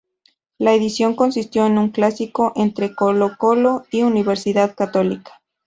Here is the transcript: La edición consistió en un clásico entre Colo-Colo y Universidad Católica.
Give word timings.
La 0.57 0.73
edición 0.73 1.15
consistió 1.15 1.67
en 1.67 1.77
un 1.77 1.89
clásico 1.91 2.53
entre 2.55 2.89
Colo-Colo 2.95 3.83
y 3.91 4.01
Universidad 4.01 4.73
Católica. 4.73 5.39